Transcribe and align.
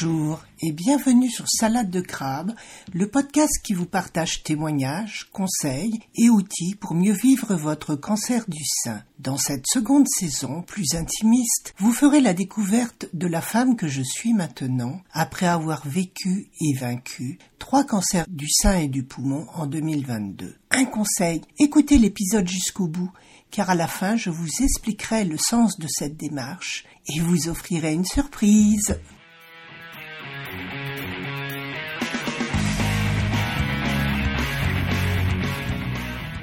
Bonjour 0.00 0.42
et 0.60 0.72
bienvenue 0.72 1.30
sur 1.30 1.44
Salade 1.48 1.90
de 1.90 2.00
crabe, 2.00 2.52
le 2.92 3.08
podcast 3.08 3.52
qui 3.62 3.74
vous 3.74 3.86
partage 3.86 4.42
témoignages, 4.42 5.28
conseils 5.32 6.00
et 6.16 6.30
outils 6.30 6.74
pour 6.74 6.94
mieux 6.94 7.12
vivre 7.12 7.54
votre 7.54 7.94
cancer 7.94 8.44
du 8.48 8.62
sein. 8.64 9.02
Dans 9.20 9.36
cette 9.36 9.66
seconde 9.68 10.08
saison, 10.08 10.62
plus 10.62 10.94
intimiste, 10.94 11.74
vous 11.78 11.92
ferez 11.92 12.20
la 12.20 12.34
découverte 12.34 13.06
de 13.12 13.28
la 13.28 13.40
femme 13.40 13.76
que 13.76 13.86
je 13.86 14.02
suis 14.02 14.32
maintenant, 14.32 15.00
après 15.12 15.46
avoir 15.46 15.86
vécu 15.86 16.48
et 16.60 16.76
vaincu 16.76 17.38
trois 17.60 17.84
cancers 17.84 18.26
du 18.28 18.48
sein 18.50 18.78
et 18.78 18.88
du 18.88 19.04
poumon 19.04 19.46
en 19.54 19.66
2022. 19.66 20.56
Un 20.70 20.84
conseil, 20.86 21.42
écoutez 21.60 21.98
l'épisode 21.98 22.48
jusqu'au 22.48 22.88
bout, 22.88 23.12
car 23.52 23.70
à 23.70 23.76
la 23.76 23.86
fin 23.86 24.16
je 24.16 24.30
vous 24.30 24.48
expliquerai 24.60 25.24
le 25.24 25.38
sens 25.38 25.78
de 25.78 25.86
cette 25.88 26.16
démarche 26.16 26.84
et 27.06 27.20
vous 27.20 27.48
offrirai 27.48 27.92
une 27.92 28.06
surprise. 28.06 28.98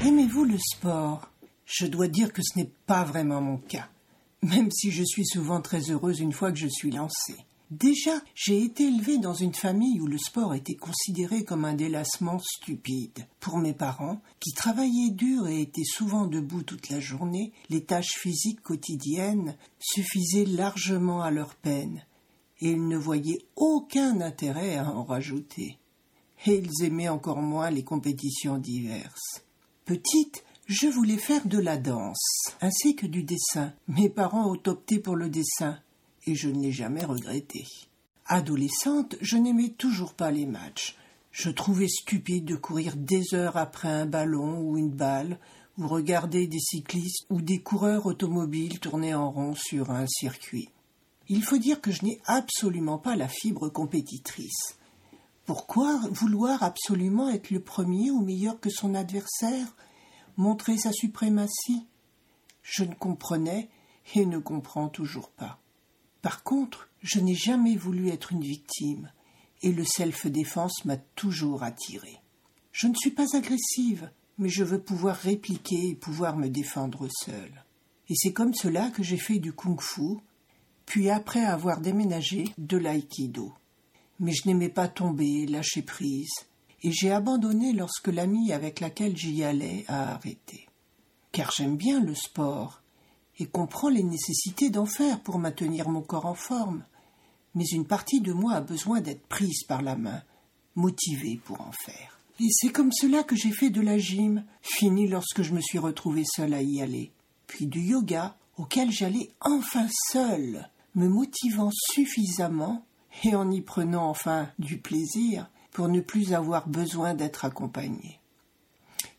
Aimez-vous 0.00 0.44
le 0.44 0.58
sport? 0.58 1.28
Je 1.66 1.84
dois 1.86 2.06
dire 2.06 2.32
que 2.32 2.40
ce 2.40 2.56
n'est 2.56 2.70
pas 2.86 3.02
vraiment 3.02 3.40
mon 3.40 3.56
cas, 3.56 3.88
même 4.42 4.70
si 4.70 4.92
je 4.92 5.02
suis 5.02 5.26
souvent 5.26 5.60
très 5.60 5.90
heureuse 5.90 6.20
une 6.20 6.32
fois 6.32 6.52
que 6.52 6.58
je 6.58 6.68
suis 6.68 6.92
lancée. 6.92 7.34
Déjà, 7.72 8.12
j'ai 8.36 8.62
été 8.62 8.84
élevée 8.84 9.18
dans 9.18 9.34
une 9.34 9.54
famille 9.54 10.00
où 10.00 10.06
le 10.06 10.16
sport 10.16 10.54
était 10.54 10.76
considéré 10.76 11.42
comme 11.42 11.64
un 11.64 11.74
délassement 11.74 12.38
stupide. 12.38 13.26
Pour 13.40 13.58
mes 13.58 13.74
parents, 13.74 14.22
qui 14.38 14.52
travaillaient 14.52 15.10
dur 15.10 15.48
et 15.48 15.62
étaient 15.62 15.82
souvent 15.82 16.26
debout 16.26 16.62
toute 16.62 16.90
la 16.90 17.00
journée, 17.00 17.52
les 17.68 17.82
tâches 17.82 18.16
physiques 18.20 18.62
quotidiennes 18.62 19.56
suffisaient 19.80 20.46
largement 20.46 21.22
à 21.22 21.32
leur 21.32 21.56
peine, 21.56 22.04
et 22.60 22.70
ils 22.70 22.86
ne 22.86 22.96
voyaient 22.96 23.42
aucun 23.56 24.20
intérêt 24.20 24.76
à 24.76 24.88
en 24.88 25.02
rajouter. 25.02 25.76
Et 26.46 26.62
ils 26.62 26.84
aimaient 26.84 27.08
encore 27.08 27.42
moins 27.42 27.70
les 27.70 27.82
compétitions 27.82 28.58
diverses. 28.58 29.42
Petite, 29.88 30.44
je 30.66 30.86
voulais 30.86 31.16
faire 31.16 31.46
de 31.46 31.56
la 31.56 31.78
danse, 31.78 32.52
ainsi 32.60 32.94
que 32.94 33.06
du 33.06 33.22
dessin. 33.22 33.72
Mes 33.86 34.10
parents 34.10 34.52
ont 34.52 34.60
opté 34.66 34.98
pour 34.98 35.16
le 35.16 35.30
dessin, 35.30 35.78
et 36.26 36.34
je 36.34 36.50
ne 36.50 36.60
l'ai 36.60 36.72
jamais 36.72 37.06
regretté. 37.06 37.64
Adolescente, 38.26 39.16
je 39.22 39.38
n'aimais 39.38 39.70
toujours 39.70 40.12
pas 40.12 40.30
les 40.30 40.44
matchs. 40.44 40.94
Je 41.32 41.48
trouvais 41.48 41.88
stupide 41.88 42.44
de 42.44 42.54
courir 42.54 42.96
des 42.96 43.32
heures 43.32 43.56
après 43.56 43.88
un 43.88 44.04
ballon 44.04 44.60
ou 44.60 44.76
une 44.76 44.90
balle, 44.90 45.38
ou 45.78 45.88
regarder 45.88 46.46
des 46.46 46.60
cyclistes 46.60 47.24
ou 47.30 47.40
des 47.40 47.62
coureurs 47.62 48.04
automobiles 48.04 48.80
tourner 48.80 49.14
en 49.14 49.30
rond 49.30 49.54
sur 49.54 49.90
un 49.90 50.06
circuit. 50.06 50.68
Il 51.30 51.42
faut 51.42 51.56
dire 51.56 51.80
que 51.80 51.92
je 51.92 52.04
n'ai 52.04 52.20
absolument 52.26 52.98
pas 52.98 53.16
la 53.16 53.28
fibre 53.28 53.70
compétitrice. 53.70 54.76
Pourquoi 55.48 55.98
vouloir 56.10 56.62
absolument 56.62 57.30
être 57.30 57.50
le 57.50 57.60
premier 57.60 58.10
ou 58.10 58.20
meilleur 58.20 58.60
que 58.60 58.68
son 58.68 58.94
adversaire 58.94 59.74
Montrer 60.36 60.76
sa 60.76 60.92
suprématie? 60.92 61.86
Je 62.62 62.84
ne 62.84 62.92
comprenais 62.92 63.70
et 64.14 64.26
ne 64.26 64.36
comprends 64.36 64.90
toujours 64.90 65.30
pas. 65.30 65.58
Par 66.20 66.42
contre, 66.42 66.90
je 67.00 67.18
n'ai 67.20 67.34
jamais 67.34 67.76
voulu 67.76 68.10
être 68.10 68.32
une 68.32 68.42
victime, 68.42 69.10
et 69.62 69.72
le 69.72 69.84
self-défense 69.84 70.84
m'a 70.84 70.98
toujours 70.98 71.62
attiré. 71.62 72.20
Je 72.70 72.86
ne 72.86 72.94
suis 72.94 73.12
pas 73.12 73.34
agressive, 73.34 74.10
mais 74.36 74.50
je 74.50 74.64
veux 74.64 74.82
pouvoir 74.82 75.16
répliquer 75.16 75.80
et 75.88 75.94
pouvoir 75.94 76.36
me 76.36 76.50
défendre 76.50 77.08
seule. 77.24 77.64
Et 78.10 78.14
c'est 78.18 78.34
comme 78.34 78.52
cela 78.52 78.90
que 78.90 79.02
j'ai 79.02 79.16
fait 79.16 79.38
du 79.38 79.54
kung-fu, 79.54 80.18
puis 80.84 81.08
après 81.08 81.42
avoir 81.42 81.80
déménagé, 81.80 82.52
de 82.58 82.76
l'aïkido 82.76 83.54
mais 84.20 84.32
je 84.32 84.46
n'aimais 84.46 84.68
pas 84.68 84.88
tomber, 84.88 85.46
lâcher 85.46 85.82
prise, 85.82 86.32
et 86.82 86.92
j'ai 86.92 87.10
abandonné 87.10 87.72
lorsque 87.72 88.08
l'amie 88.08 88.52
avec 88.52 88.80
laquelle 88.80 89.16
j'y 89.16 89.42
allais 89.44 89.84
a 89.88 90.14
arrêté. 90.14 90.66
Car 91.32 91.50
j'aime 91.56 91.76
bien 91.76 92.00
le 92.00 92.14
sport, 92.14 92.82
et 93.38 93.46
comprends 93.46 93.88
les 93.88 94.02
nécessités 94.02 94.70
d'en 94.70 94.86
faire 94.86 95.20
pour 95.20 95.38
maintenir 95.38 95.88
mon 95.88 96.02
corps 96.02 96.26
en 96.26 96.34
forme, 96.34 96.84
mais 97.54 97.64
une 97.72 97.86
partie 97.86 98.20
de 98.20 98.32
moi 98.32 98.54
a 98.54 98.60
besoin 98.60 99.00
d'être 99.00 99.26
prise 99.26 99.64
par 99.64 99.82
la 99.82 99.96
main, 99.96 100.22
motivée 100.74 101.40
pour 101.44 101.60
en 101.60 101.72
faire. 101.84 102.20
Et 102.40 102.48
c'est 102.50 102.70
comme 102.70 102.92
cela 102.92 103.24
que 103.24 103.36
j'ai 103.36 103.50
fait 103.50 103.70
de 103.70 103.80
la 103.80 103.98
gym, 103.98 104.44
fini 104.62 105.08
lorsque 105.08 105.42
je 105.42 105.52
me 105.52 105.60
suis 105.60 105.78
retrouvée 105.78 106.24
seule 106.24 106.54
à 106.54 106.62
y 106.62 106.80
aller, 106.80 107.12
puis 107.46 107.66
du 107.66 107.80
yoga, 107.80 108.36
auquel 108.56 108.90
j'allais 108.90 109.30
enfin 109.40 109.86
seule, 110.12 110.68
me 110.94 111.08
motivant 111.08 111.70
suffisamment 111.72 112.84
et 113.24 113.34
en 113.34 113.50
y 113.50 113.60
prenant 113.60 114.08
enfin 114.08 114.48
du 114.58 114.78
plaisir 114.78 115.50
pour 115.72 115.88
ne 115.88 116.00
plus 116.00 116.34
avoir 116.34 116.68
besoin 116.68 117.14
d'être 117.14 117.44
accompagné. 117.44 118.20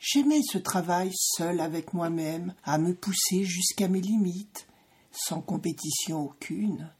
J'aimais 0.00 0.42
ce 0.42 0.58
travail 0.58 1.10
seul 1.14 1.60
avec 1.60 1.92
moi-même, 1.92 2.54
à 2.64 2.78
me 2.78 2.94
pousser 2.94 3.44
jusqu'à 3.44 3.88
mes 3.88 4.00
limites, 4.00 4.66
sans 5.12 5.40
compétition 5.40 6.20
aucune, 6.20 6.90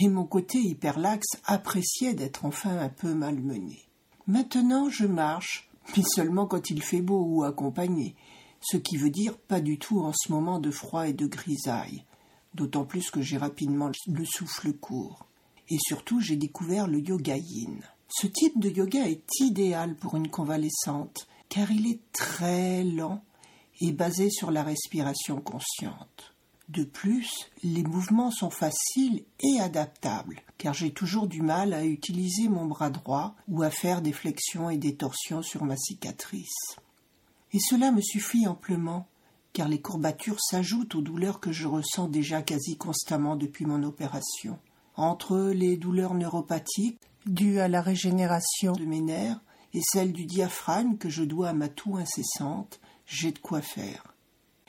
et 0.00 0.08
mon 0.08 0.24
côté 0.24 0.58
hyperlaxe 0.58 1.36
appréciait 1.44 2.14
d'être 2.14 2.44
enfin 2.44 2.78
un 2.78 2.88
peu 2.88 3.14
malmené. 3.14 3.82
Maintenant 4.26 4.88
je 4.88 5.06
marche, 5.06 5.68
mais 5.96 6.02
seulement 6.02 6.46
quand 6.46 6.70
il 6.70 6.82
fait 6.82 7.02
beau 7.02 7.24
ou 7.24 7.44
accompagné, 7.44 8.14
ce 8.60 8.76
qui 8.76 8.96
veut 8.96 9.10
dire 9.10 9.36
pas 9.36 9.60
du 9.60 9.78
tout 9.78 10.00
en 10.00 10.12
ce 10.14 10.32
moment 10.32 10.58
de 10.58 10.70
froid 10.70 11.08
et 11.08 11.12
de 11.12 11.26
grisaille, 11.26 12.04
d'autant 12.54 12.84
plus 12.84 13.10
que 13.10 13.22
j'ai 13.22 13.36
rapidement 13.36 13.90
le 14.06 14.24
souffle 14.24 14.72
court 14.72 15.26
et 15.68 15.78
surtout 15.80 16.20
j'ai 16.20 16.36
découvert 16.36 16.86
le 16.86 17.00
yoga 17.00 17.36
yin. 17.36 17.80
Ce 18.08 18.26
type 18.26 18.60
de 18.60 18.70
yoga 18.70 19.08
est 19.08 19.40
idéal 19.40 19.96
pour 19.96 20.16
une 20.16 20.28
convalescente 20.28 21.26
car 21.48 21.70
il 21.70 21.86
est 21.86 22.00
très 22.12 22.84
lent 22.84 23.22
et 23.80 23.92
basé 23.92 24.30
sur 24.30 24.50
la 24.50 24.62
respiration 24.62 25.40
consciente. 25.40 26.34
De 26.68 26.84
plus, 26.84 27.50
les 27.62 27.82
mouvements 27.82 28.30
sont 28.30 28.50
faciles 28.50 29.24
et 29.40 29.60
adaptables, 29.60 30.40
car 30.56 30.72
j'ai 30.72 30.92
toujours 30.92 31.26
du 31.26 31.42
mal 31.42 31.74
à 31.74 31.84
utiliser 31.84 32.48
mon 32.48 32.64
bras 32.64 32.88
droit 32.88 33.34
ou 33.48 33.62
à 33.62 33.70
faire 33.70 34.00
des 34.00 34.12
flexions 34.12 34.70
et 34.70 34.78
des 34.78 34.96
torsions 34.96 35.42
sur 35.42 35.64
ma 35.64 35.76
cicatrice. 35.76 36.76
Et 37.52 37.58
cela 37.60 37.92
me 37.92 38.00
suffit 38.00 38.48
amplement, 38.48 39.06
car 39.52 39.68
les 39.68 39.80
courbatures 39.80 40.40
s'ajoutent 40.40 40.94
aux 40.94 41.02
douleurs 41.02 41.38
que 41.38 41.52
je 41.52 41.68
ressens 41.68 42.08
déjà 42.08 42.42
quasi 42.42 42.76
constamment 42.78 43.36
depuis 43.36 43.66
mon 43.66 43.82
opération. 43.82 44.58
Entre 44.96 45.50
les 45.50 45.76
douleurs 45.76 46.14
neuropathiques 46.14 47.00
dues 47.26 47.58
à 47.58 47.68
la 47.68 47.82
régénération 47.82 48.72
de 48.72 48.84
mes 48.84 49.00
nerfs 49.00 49.40
et 49.72 49.80
celles 49.82 50.12
du 50.12 50.24
diaphragme 50.24 50.96
que 50.96 51.08
je 51.08 51.24
dois 51.24 51.48
à 51.48 51.52
ma 51.52 51.68
toux 51.68 51.96
incessante, 51.96 52.80
j'ai 53.06 53.32
de 53.32 53.38
quoi 53.40 53.60
faire. 53.60 54.14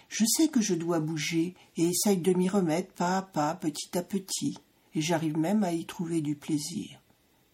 Je 0.10 0.26
sais 0.26 0.48
que 0.48 0.62
je 0.62 0.74
dois 0.74 1.00
bouger 1.00 1.56
et 1.78 1.90
essaye 1.90 2.18
de 2.18 2.34
m'y 2.34 2.50
remettre 2.50 2.94
pas 2.94 3.18
à 3.18 3.22
pas, 3.22 3.54
petit 3.54 3.96
à 3.98 4.02
petit, 4.02 4.58
et 4.96 5.02
j'arrive 5.02 5.38
même 5.38 5.64
à 5.64 5.74
y 5.74 5.86
trouver 5.86 6.22
du 6.22 6.36
plaisir. 6.36 7.00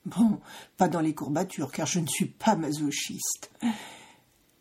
Bon, 0.06 0.40
pas 0.78 0.88
dans 0.88 1.02
les 1.02 1.14
courbatures, 1.14 1.72
car 1.72 1.88
je 1.88 2.00
ne 2.00 2.08
suis 2.08 2.26
pas 2.26 2.56
masochiste. 2.56 3.52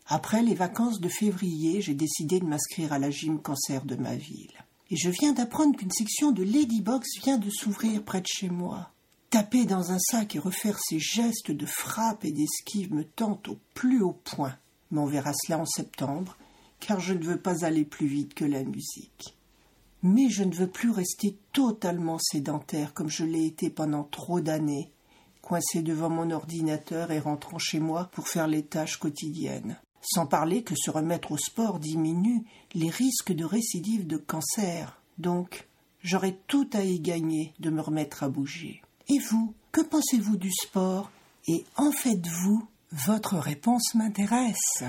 Après 0.07 0.43
les 0.43 0.55
vacances 0.55 0.99
de 0.99 1.07
février, 1.07 1.81
j'ai 1.81 1.93
décidé 1.93 2.39
de 2.39 2.45
m'inscrire 2.45 2.91
à 2.91 2.99
la 2.99 3.09
gym 3.09 3.41
cancer 3.41 3.85
de 3.85 3.95
ma 3.95 4.15
ville 4.15 4.60
et 4.91 4.97
je 4.97 5.09
viens 5.09 5.31
d'apprendre 5.31 5.77
qu'une 5.77 5.89
section 5.89 6.31
de 6.31 6.43
Ladybox 6.43 7.07
vient 7.23 7.37
de 7.37 7.49
s'ouvrir 7.49 8.03
près 8.03 8.19
de 8.19 8.27
chez 8.27 8.49
moi. 8.49 8.91
Taper 9.29 9.63
dans 9.63 9.93
un 9.93 9.99
sac 9.99 10.35
et 10.35 10.39
refaire 10.39 10.77
ces 10.79 10.99
gestes 10.99 11.51
de 11.51 11.65
frappe 11.65 12.25
et 12.25 12.33
d'esquive 12.33 12.93
me 12.93 13.05
tente 13.05 13.47
au 13.47 13.57
plus 13.73 14.01
haut 14.01 14.19
point. 14.25 14.57
Mais 14.91 14.99
on 14.99 15.05
verra 15.05 15.31
cela 15.33 15.59
en 15.59 15.65
septembre, 15.65 16.37
car 16.81 16.99
je 16.99 17.13
ne 17.13 17.23
veux 17.23 17.39
pas 17.39 17.63
aller 17.63 17.85
plus 17.85 18.07
vite 18.07 18.33
que 18.33 18.43
la 18.43 18.65
musique. 18.65 19.37
Mais 20.03 20.29
je 20.29 20.43
ne 20.43 20.53
veux 20.53 20.69
plus 20.69 20.91
rester 20.91 21.37
totalement 21.53 22.19
sédentaire 22.19 22.93
comme 22.93 23.09
je 23.09 23.23
l'ai 23.23 23.45
été 23.45 23.69
pendant 23.69 24.03
trop 24.03 24.41
d'années, 24.41 24.91
coincé 25.41 25.81
devant 25.83 26.09
mon 26.09 26.31
ordinateur 26.31 27.11
et 27.11 27.19
rentrant 27.19 27.59
chez 27.59 27.79
moi 27.79 28.09
pour 28.11 28.27
faire 28.27 28.47
les 28.47 28.63
tâches 28.63 28.97
quotidiennes 28.97 29.79
sans 30.01 30.25
parler 30.25 30.63
que 30.63 30.75
se 30.75 30.89
remettre 30.89 31.31
au 31.31 31.37
sport 31.37 31.79
diminue 31.79 32.43
les 32.73 32.89
risques 32.89 33.33
de 33.33 33.45
récidive 33.45 34.07
de 34.07 34.17
cancer. 34.17 35.01
Donc, 35.17 35.67
j'aurais 36.03 36.37
tout 36.47 36.69
à 36.73 36.83
y 36.83 36.99
gagner 36.99 37.53
de 37.59 37.69
me 37.69 37.81
remettre 37.81 38.23
à 38.23 38.29
bouger. 38.29 38.81
Et 39.07 39.19
vous, 39.29 39.53
que 39.71 39.81
pensez-vous 39.81 40.37
du 40.37 40.51
sport? 40.51 41.11
Et 41.47 41.65
en 41.75 41.91
faites-vous? 41.91 42.67
Votre 42.91 43.37
réponse 43.37 43.95
m'intéresse. 43.95 44.83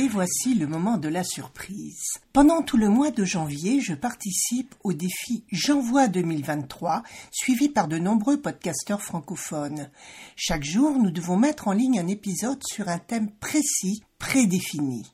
Et 0.00 0.06
voici 0.06 0.54
le 0.54 0.68
moment 0.68 0.96
de 0.96 1.08
la 1.08 1.24
surprise. 1.24 2.04
Pendant 2.32 2.62
tout 2.62 2.76
le 2.76 2.88
mois 2.88 3.10
de 3.10 3.24
janvier, 3.24 3.80
je 3.80 3.94
participe 3.94 4.76
au 4.84 4.92
défi 4.92 5.42
J'envoie 5.50 6.06
2023, 6.06 7.02
suivi 7.32 7.68
par 7.68 7.88
de 7.88 7.98
nombreux 7.98 8.40
podcasteurs 8.40 9.02
francophones. 9.02 9.90
Chaque 10.36 10.62
jour, 10.62 11.00
nous 11.00 11.10
devons 11.10 11.36
mettre 11.36 11.66
en 11.66 11.72
ligne 11.72 11.98
un 11.98 12.06
épisode 12.06 12.62
sur 12.64 12.88
un 12.88 12.98
thème 12.98 13.28
précis, 13.40 14.04
prédéfini. 14.20 15.04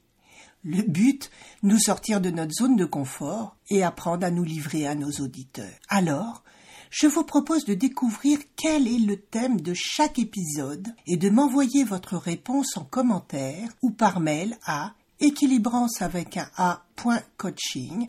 Le 0.65 0.83
but, 0.83 1.31
nous 1.63 1.79
sortir 1.79 2.21
de 2.21 2.29
notre 2.29 2.53
zone 2.53 2.77
de 2.77 2.85
confort 2.85 3.57
et 3.71 3.83
apprendre 3.83 4.27
à 4.27 4.31
nous 4.31 4.45
livrer 4.45 4.87
à 4.87 4.95
nos 4.95 5.13
auditeurs. 5.13 5.81
Alors, 5.89 6.45
je 6.95 7.09
vous 7.09 7.25
propose 7.25 7.65
de 7.65 7.75
découvrir 7.75 8.39
quel 8.55 8.87
est 8.87 9.01
le 9.01 9.17
thème 9.17 9.61
de 9.61 9.75
chaque 9.75 10.21
épisode 10.21 10.95
et 11.09 11.17
de 11.17 11.29
m'envoyer 11.29 11.83
votre 11.83 12.17
réponse 12.17 12.77
en 12.77 12.85
commentaire 12.85 13.69
ou 13.83 13.91
par 13.91 14.21
mail 14.21 14.57
à 14.65 14.95
équilibrance 15.19 16.03
avec 16.03 16.37
un 16.37 16.49
a.coaching 16.57 18.07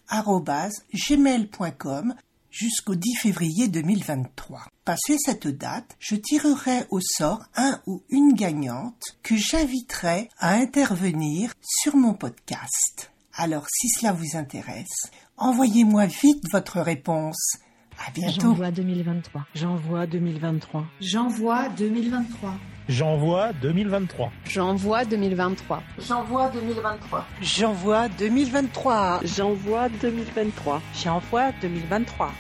gmail.com 0.94 2.14
jusqu'au 2.52 2.94
10 2.94 3.16
février 3.16 3.68
2023. 3.70 4.68
Passé 4.84 5.18
cette 5.18 5.48
date, 5.48 5.96
je 5.98 6.16
tirerai 6.16 6.86
au 6.92 7.00
sort 7.02 7.44
un 7.56 7.82
ou 7.88 8.04
une 8.10 8.34
gagnante 8.34 9.02
que 9.24 9.36
j'inviterai 9.36 10.30
à 10.38 10.54
intervenir 10.54 11.56
sur 11.64 11.96
mon 11.96 12.14
podcast. 12.14 13.12
Alors 13.34 13.66
si 13.68 13.90
cela 13.90 14.12
vous 14.12 14.38
intéresse, 14.38 15.10
envoyez-moi 15.38 16.06
vite 16.06 16.44
votre 16.52 16.82
réponse. 16.82 17.58
À 18.00 18.12
bientôt. 18.12 18.42
J'envoie 18.42 18.72
2023. 18.72 19.46
J'envoie 19.56 20.06
2023. 20.08 20.86
J'envoie 21.00 21.70
2023. 21.70 22.54
J'envoie 22.88 23.54
2023. 23.54 24.30
J'envoie 24.48 25.06
2023. 25.06 25.62
J'envoie 26.00 26.46
2023. 26.56 27.32
J'envoie 27.42 28.10
2023. 28.20 29.22
J'envoie 29.24 29.90
2023. 29.90 30.82
J'envoie 30.94 31.52
2023. 31.62 32.32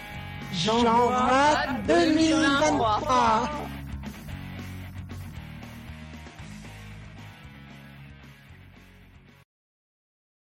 J'envoie 0.53 1.65
2023. 1.87 3.64